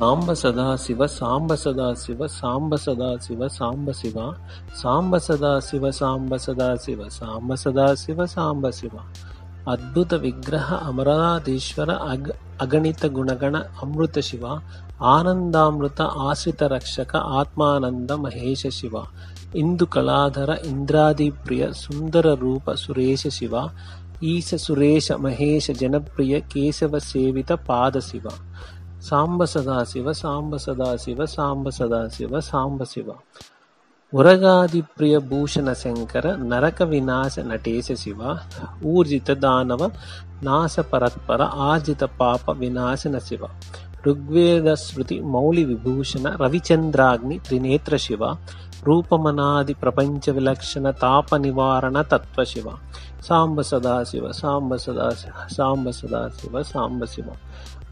[0.00, 4.18] ಸಾಂಬ ಸದಾಶಿವ ಸಾಂಬ ಸದಾಶಿವ ಸಾಂಬ ಸದಾಶಿವ ಸಾಂಬ ಶಿವ,
[4.82, 8.90] ಸಾಂಬ ಸದಾಶಿವ ಸಾಂಬ ಸದಾಶಿವ ಸಾಂಬ ಸದಾಶಿವ ಸಾಂಬ ಶಿವ.
[9.70, 12.30] ಅದ್ಭುತ ವಿಗ್ರಹ ಅಮರಾಧೀಶ್ವರ ಅಗ್,
[12.60, 14.44] ಅಗಣಿತ ಗುಣಗಣ ಅಮೃತ ಶಿವ,
[15.00, 18.94] ಆನಂದಾಮೃತ ಆಶ್ರಿತ ರಕ್ಷಕ ಆತ್ಮಾನಂದ ಮಹೇಶ ಶಿವ,
[19.54, 23.54] ಇಂದು ಕಲಾಧರ ಇಂದ್ರಾದಿಪ್ರಿಯ ಸುಂದರ ರೂಪ ಸುರೇಶ ಶಿವ,
[24.22, 28.26] ಈಶ ಸುರೇಶ ಮಹೇಶ ಜನಪ್ರಿಯ ಕೇಶವ ಸೇವಿತ ಪಾದ ಶಿವ.
[29.00, 33.10] ಸಾಂಬ ಸದಾಶಿವ ಸಾಂಬ ಸದಾಶಿವ ಸಾಂಬ ಸದಾಶಿವ ಸಾಂಬ ಶಿವ.
[34.14, 38.20] ಉರಗಾದಿಪ್ರಿಯ ಭೂಷಣ ಶಂಕರ, ನರಕ ವಿನಾಶ ನಟೇಶ ಶಿವ,
[38.84, 39.90] ಊರ್ಜಿತ ದಾನವ,
[40.42, 43.44] ನಾಶ ಪರತ್ಪರ, ಆರ್ಜಿತ ಪಾಪ ವಿನಾಶನ ಶಿವ.
[44.06, 48.22] ಋಗ್ವೇದ ಶ್ರುತಿ, ಮೌಳಿ ವಿಭೂಷಣ, ರವಿಚಂದ್ರಾಗ್ನಿ, ತ್ರಿನೇತ್ರ ಶಿವ,
[48.84, 52.68] ರೂಪಮನಾದಿ ಪ್ರಪಂಚ ವಿಲಕ್ಷಣ, ತಾಪ ನಿವಾರಣ ತತ್ವ ಶಿವ.
[53.26, 57.28] ಸಾಂಬ ಸದಾಶಿವ ಸಾಂಬ ಸದಾಶಿವ ಸಾಂಬ ಸದಾಶಿವ ಸಾಂಬ ಶಿವ.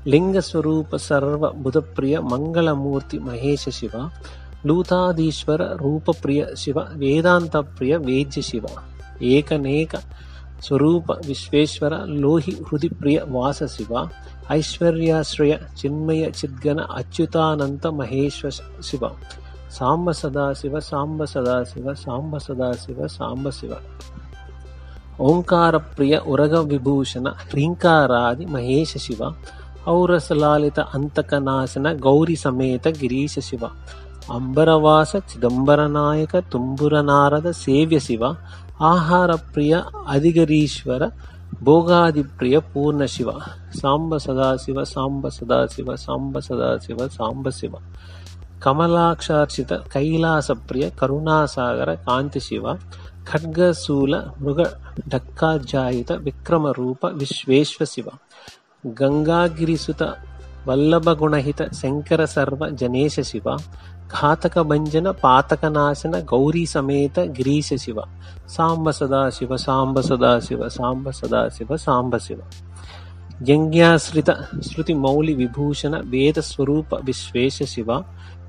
[0.07, 3.91] ಲಿಂಗ ಸ್ವರೂಪ ಸರ್ವ ಬುಧಪ್ರಿಯ ಮಂಗಳಮೂರ್ತಿ ಮಹೇಶ ಶಿವ
[4.67, 8.67] ಲೂತಾದೀಶ್ವರ ರೂಪಪ್ರಿಯ ಶಿವ ವೇದಾಂತ ಪ್ರಿಯ ವೇದ್ಯ ಶಿವ,
[9.23, 9.95] ಏಕನೇಕ
[10.67, 13.97] ಸ್ವರೂಪ ವಿಶ್ವೇಶ್ವರ ಲೋಹಿ ಹೃದಿ ಪ್ರಿಯ ವಾಸ ಶಿವ,
[14.51, 18.49] ಐಶ್ವರ್ಯಾಶ್ರಯ ಚಿನ್ಮಯ ಚಿದ್ಗನ ಅಚ್ಯುತಾನಂತ ಮಹೇಶ್ವ
[18.83, 19.03] ಶಿವ,
[19.71, 23.73] ಸಾಂಬ ಸದಾಶಿವ ಸಾಂಬ ಸದಾಶಿವ ಸಾಂಬ ಸದಾಶಿವ ಸಾಂಬ ಶಿವ.
[25.21, 29.23] ಓಂಕಾರ ಪ್ರಿಯ ಉರಗ ವಿಭೂಷಣ ಹ್ರೀಂಕಾರಾದಿ ಮಹೇಶ ಶಿವ
[29.89, 33.65] ಔರಸಲಾಲಿತ ಅಂತಕನಾಶನ ಗೌರಿ ಸಮೇತ ಗಿರೀಶ ಶಿವ.
[34.35, 38.23] ಅಂಬರವಾಸ, ಚಿದಂಬರ ನಾಯಕ ತುಂಬುರನಾರದ ಸೇವ್ಯ ಶಿವ,
[38.81, 39.77] ಆಹಾರ ಪ್ರಿಯ
[40.09, 41.03] ಅಧಿಗರೀಶ್ವರ,
[41.65, 43.31] ಭೋಗಾದಿಪ್ರಿಯ ಪೂರ್ಣ ಶಿವ.
[43.81, 47.75] ಸಾಂಬ ಸದಾಶಿವ ಸಾಂಬ ಸದಾಶಿವ ಸಾಂಬ ಸದಾಶಿವ ಸಾಂಬ ಶಿವ.
[48.61, 52.67] ಕಮಲಾಕ್ಷಾರ್ಚಿತ ಕೈಲಾಸ ಪ್ರಿಯ, ಕರುಣಾಸಾಗರ ಕಾಂತಿ ಶಿವ.
[53.33, 54.61] ಖಡ್ಗಸೂಲ, ಮೃಗ
[55.11, 58.09] ಢಕ್ಕಾಜಾಯಿತ ವಿಕ್ರಮ ರೂಪ ವಿಶ್ವೇಶ್ವ ಶಿವ.
[58.95, 60.03] ಗಂಗಾಗಿರಿಸುತ
[60.67, 63.47] ವಲ್ಲಭ ಗುಣಹಿತ ಶಂಕರ ಸರ್ವ ಜನೇಶ ಶಿವ,
[64.09, 67.99] ಘಾತಕ ಭಂಜನ ಪಾತಕನಾಶನ ಗೌರಿ ಸಮೇತ ಗಿರೀಶ ಶಿವ.
[68.49, 72.41] ಸಾಂಬ ಸದಾಶಿವ ಸಾಂಬ ಸದಾಶಿವ ಸಾಂಬ ಸದಾಶಿವ ಸಾಂಬ ಶಿವ.
[73.45, 74.31] ವ್ಯಂಗ್ಯಾಶ್ರಿತ
[74.71, 77.91] ಶ್ರುತಿ ಮೌಲಿ ವಿಭೂಷಣ, ವೇದ ಸ್ವರೂಪ ವಿಶ್ವೇಶ ಶಿವ.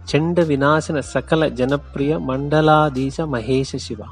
[0.06, 4.03] ಚಂಡ ವಿನಾಶನ ಸಕಲ ಜನಪ್ರಿಯ ಮಂಡಲಾಧೀಶ ಮಹೇಶ ಶಿವ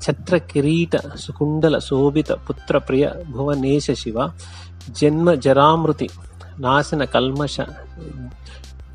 [0.00, 4.18] ಛತ್ರ ಕಿರೀಟ ಸುಕುಂಡಲ ಶೋಭಿತ ಪುತ್ರ ಪ್ರಿಯ ಭುವನೇಶ ಶಿವ
[5.00, 6.08] ಜನ್ಮ ಜರಾಮೃತಿ
[6.58, 7.56] ನಾಶನ ಕಲ್ಮಶ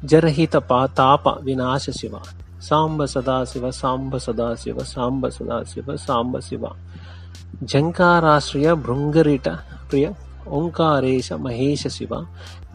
[0.05, 2.15] ಜರಹಿತ ಪಾತಾಪ ವಿನಾಶ ಶಿವ
[2.61, 6.65] ಸಾಂಬ ಸದಾಶಿವ ಸಾಂಬ ಸದಾಶಿವ ಸಾಂಬ ಸದಾಶಿವ ಸಾಂಬ ಶಿವ
[7.63, 9.47] ಜಂಕಾರಾಶ್ರಯ ಭೃಂಗರಿಟ
[9.87, 10.07] ಪ್ರಿಯ
[10.50, 12.12] ಓಂಕಾರೇಶ ಮಹೇಶ ಶಿವ,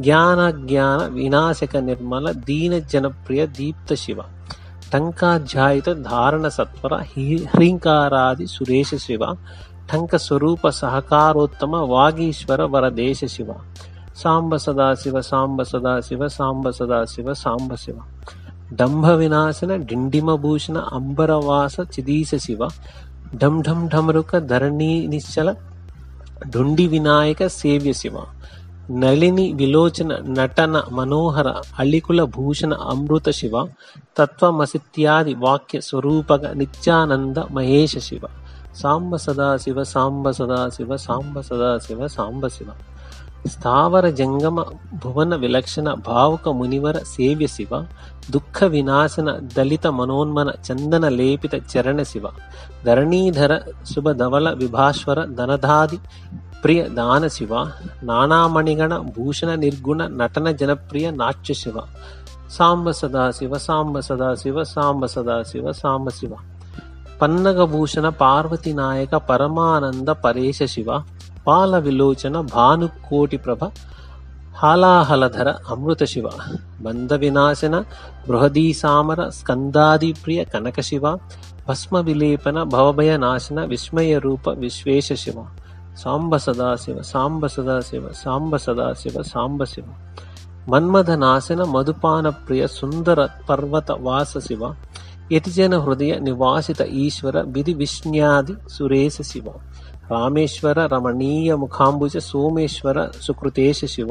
[0.01, 4.19] ಜ್ಞಾನ ಜ್ಞಾನ ವಿನಾಶಕ ನಿರ್ಮಲ, ದೀನ ಜನಪ್ರಿಯ ದೀಪ್ತ ಶಿವ,
[4.91, 9.23] ಟಂಕಾಧ್ಯಾಯಿತ ಧಾರಣ ಸತ್ವರ ಹ್ರೀಂಕಾರಾದಿ ಸುರೇಶ ಶಿವ,
[9.91, 13.51] ಟಂಕ ಸ್ವರೂಪ ಸಹಕಾರೋತ್ತಮ ವಾಗೀಶ್ವರ ವರದೇಶ ಶಿವ,
[14.21, 17.99] ಸಾಂಬ ಸದಾಶಿವ ಸಾಂಬ ಸದಾಶಿವ ಸಾಂಬ ಸದಾಶಿವ ಸಾಂಬ ಶಿವ.
[18.75, 22.61] ಡಂಭ ವಿನಾಶನ ಡಿಂಡಿಮಭೂಷಣ ಅಂಬರವಾಸ ಚಿದೀಶ ಶಿವ,
[23.39, 25.49] ಢಂ ಢಂ ಢಮರುಕ ಧರಣಿ ನಿಶ್ಚಲ
[26.51, 28.17] ಡುಂಡಿ ವಿನಾಯಕ ಸೇವ್ಯ ಶಿವ.
[28.89, 33.55] ನಳಿನಿ ವಿಲೋಚನ ನಟನ ಮನೋಹರ ಅಳಿಕುಲ ಭೂಷಣ ಅಮೃತ ಶಿವ.
[34.15, 38.23] ತತ್ವಮಸಿತ್ಯಾದಿ ವಾಕ್ಯ ಸ್ವರೂಪಗ ನಿತ್ಯಾನಂದ ಮಹೇಶ ಶಿವ.
[38.81, 42.69] ಸಾಂಬ ಸದಾಶಿವ ಸಾಂಬ ಸದಾಶಿವ ಸಾಂಬ ಸದಾಶಿವ ಸಾಂಬ ಶಿವ.
[43.47, 44.65] ಸ್ಥಾವರ ಜಂಗಮ
[44.99, 47.73] ಭುವನ ವಿಲಕ್ಷಣ ಭಾವುಕ ಮುನಿವರ ಸೇವ್ಯ ಶಿವ,
[48.33, 52.25] ದುಃಖ ವಿನಾಶನ ದಲಿತ ಮನೋನ್ಮನ ಚಂದನ ಲೇಪಿತ ಚರಣ ಶಿವ,
[52.85, 53.51] ಧರಣೀಧರ
[53.93, 55.99] ಶುಭ ಧವಲ ವಿಭಾಶ್ವರ ಧನಧಾದಿ
[56.61, 57.53] ಪ್ರಿಯ ದಾನ ಶಿವ
[58.03, 61.77] ನಾನಾಮಣಿಗಣ ಭೂಷಣ ನಿರ್ಗುಣ ನಟನ ಜನಪ್ರಿಯ ನಾಟ್ಯ ಶಿವ,
[62.57, 66.33] ಸಾಂಬ ಸದಾಶಿವ ಸಾಂಬ ಸದಾಶಿವ ಸಾಂಬ ಸದಾಶಿವ ಸಾಂಬ ಶಿವ.
[67.19, 70.89] ಪನ್ನಗಭೂಷಣ ಪಾರ್ವತಿ ನಾಯಕ ಪರಮಾನಂದ ಪರೇಶ ಶಿವ
[71.45, 73.63] ಪಾಲ ವಿಲೋಚನ ಭಾನುಕೋಟಿ ಪ್ರಭ
[74.59, 76.27] ಹಾಲಾಹಲಧರ ಅಮೃತ ಶಿವ
[76.81, 77.75] ಬಂಧ ವಿನಾಶನ
[78.27, 81.05] ಬೃಹದೀ ಸಾಮರ ಸ್ಕಂದಾದಿ ಪ್ರಿಯ ಕನಕ ಶಿವ
[81.67, 85.39] ಭಸ್ಮ ವಿಲೇಪನ ಭವಭಯ ನಾಶನ ವಿಸ್ಮಯ ರೂಪ ವಿಶ್ವೇಶ ಶಿವ
[85.95, 89.87] ಸಾಂಬ ಸದಾಶಿವ ಸಾಂಬ ಸದಾಶಿವ ಸಾಂಬ ಸದಾಶಿವ ಸಾಂಬ ಶಿವ
[90.69, 94.63] ಮನ್ಮಥ ನಾಶನ ಮಧುಪಾನ ಪ್ರಿಯ ಸುಂದರ ಪರ್ವತ ವಾಸ ಶಿವ
[95.31, 99.47] ಯತಿಜನ ಹೃದಯ ನಿವಾಸಿತ ಈಶ್ವರ ವಿಧಿ ವಿಷ್ಣ್ಯಾದಿ ಸುರೇಶ ಶಿವ
[100.11, 104.09] ರಾಮೇಶ್ವರ ರಮಣೀಯ ಮುಖಾಂಬುಜ ಸೋಮೇಶ್ವರ ಸುಕೃತೇಶ ಶಿವ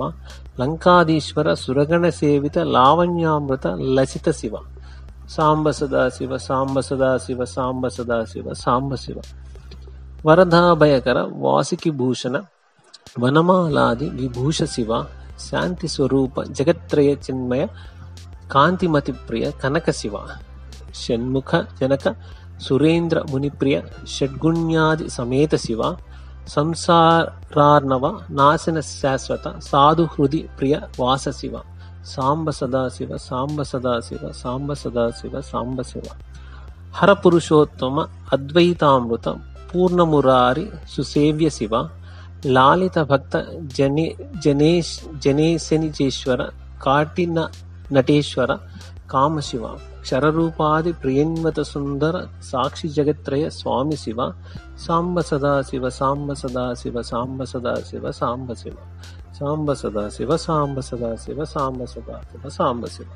[0.60, 4.56] ಲಂಕಾದೀಶ್ವರ ಸುರಗಣ ಸೇವಿತ ಲಾವಣ್ಯಾಮೃತ ಲಸಿತ ಶಿವ.
[5.28, 9.18] ಸಾಂಬ ಸದಾಶಿವ ಸಾಂಬ ಸದಾಶಿವ ಸಾಂಬ ಸದಾಶಿವ ಸಾಂಬ ಶಿವ.
[10.26, 12.36] ವರದಾಭಯಕರ ವಾಸಿಕಿ ಭೂಷಣ
[13.20, 14.90] ವನಮಾಲಾದಿ ವಿಭೂಷ ಶಿವ,
[15.50, 17.66] ಶಾಂತಿ ಸ್ವರೂಪ ಜಗತ್ರಯ ಚಿನ್ಮಯ,
[18.48, 20.14] ಕಾಂತಿಮತಿ ಪ್ರಿಯ ಕನಕ ಶಿವ.
[20.94, 22.16] ಷಣ್ಮುಖ ಜನಕ
[22.62, 23.76] ಸುರೇಂದ್ರ ಮುನಿಪ್ರಿಯ
[24.14, 25.82] ಷಡ್ಗುಣ್ಯಾದಿ ಸಮೇತ ಶಿವ
[26.52, 31.56] ಸಂಸಾರಾರ್ಣವ ನಾಶನ ಶಾಶ್ವತ ಸಾಧು ಹೃದಿ ಪ್ರಿಯ ವಾಸ ಶಿವ
[32.12, 36.06] ಸಾಂಬ ಸದಾಶಿವ ಸಾಂಬ ಸದಾಶಿವ ಸಾಂಬ ಸದಾಶಿವ ಸಾಂಬ ಶಿವ
[36.94, 37.98] ಹರಪುರುಷೋತ್ತಮ
[38.32, 39.28] ಅದ್ವೈತಾಮೃತ
[39.70, 41.74] ಪೂರ್ಣಮುರಾರಿ ಸುಸೇವ್ಯ ಶಿವ
[42.46, 43.36] ಲಾಲಿತ ಭಕ್ತ
[43.76, 44.06] ಜನೇ
[44.44, 44.94] ಜನೇಶ್
[45.24, 46.42] ಜನೇಶನಿಜೇಶ್ವರ
[46.78, 47.38] ಕಾಟಿನ
[47.92, 48.50] ನಟೇಶ್ವರ
[49.08, 49.66] ಕಾಮಶಿವ.
[50.00, 52.14] ಕ್ಷರರೂಪಾದಿ ಪ್ರಿಯನ್ವತ ಸುಂದರ
[52.50, 54.20] ಸಾಕ್ಷಿ ಜಗತ್ರಯ ಸ್ವಾಮಿ ಶಿವ.
[54.86, 58.74] ಸಾಂಬ ಸದಾಶಿವ ಸಾಂಬ ಸದಾಶಿವ ಸಾಂಬ ಸದಾಶಿವ ಸಾಂಬ ಶಿವ.
[59.38, 63.06] ಸಾಂಬ ಸದಾಶಿವ ಸಾಂಬ ಸದಾಶಿವ ಸಾಂಬ ಸದಾಶಿವ ಸಾಂಬ ಶಿವ.